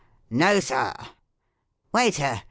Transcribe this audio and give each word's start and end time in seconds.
"No, 0.31 0.59
Sir!" 0.61 0.95
"Waiter! 1.93 2.39